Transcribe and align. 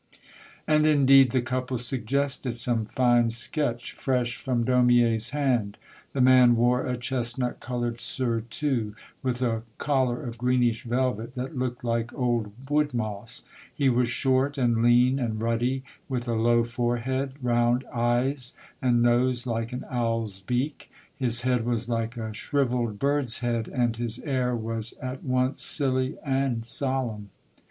And 0.65 0.87
indeed 0.87 1.29
the 1.29 1.43
couple 1.43 1.77
suggested 1.77 2.57
some 2.57 2.85
fine 2.85 3.29
sketch 3.29 3.91
fresh 3.91 4.35
from 4.37 4.63
Daumier's 4.65 5.29
hand. 5.29 5.77
The 6.13 6.21
man 6.21 6.55
wore 6.55 6.87
a 6.87 6.97
chestnut 6.97 7.59
colored 7.59 7.99
surtout, 7.99 8.95
with 9.21 9.43
a 9.43 9.61
collar 9.77 10.23
of 10.23 10.39
greenish 10.39 10.85
velvet, 10.85 11.35
that 11.35 11.55
looked 11.55 11.83
like 11.83 12.11
old 12.15 12.51
wood 12.67 12.95
moss; 12.95 13.43
he 13.71 13.89
was 13.89 14.09
short 14.09 14.57
and 14.57 14.81
lean 14.81 15.19
and 15.19 15.39
ruddy, 15.39 15.83
with 16.09 16.27
a 16.27 16.33
low 16.33 16.63
forehead, 16.63 17.33
round 17.39 17.83
eyes, 17.93 18.53
and 18.81 19.03
nose 19.03 19.45
like 19.45 19.71
an 19.71 19.85
owl's 19.87 20.41
beak; 20.41 20.89
his 21.15 21.41
head 21.41 21.63
was 21.63 21.89
like 21.89 22.17
a 22.17 22.33
shrivelled 22.33 22.97
bird's 22.97 23.41
head, 23.41 23.67
and 23.67 23.97
his 23.97 24.17
air 24.21 24.55
was 24.55 24.93
at 24.93 24.97
The 24.97 25.05
Mother, 25.05 25.13
35 25.13 25.29
once 25.29 25.61
silly 25.61 26.15
and 26.25 26.65
solemn. 26.65 27.29